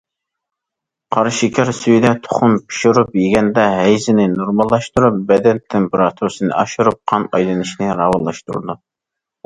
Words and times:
قارا 1.15 1.33
شېكەر 1.39 1.71
سۈيىدە 1.79 2.13
تۇخۇم 2.23 2.55
پىشۇرۇپ 2.71 3.13
يېگەندە 3.23 3.67
ھەيزنى 3.81 4.27
نورماللاشتۇرۇپ، 4.33 5.23
بەدەن 5.31 5.63
تېمپېراتۇرىسىنى 5.71 6.59
ئاشۇرۇپ، 6.63 7.03
قان 7.13 7.33
ئايلىنىشنى 7.37 7.97
راۋانلاشتۇرىدۇ. 8.05 8.81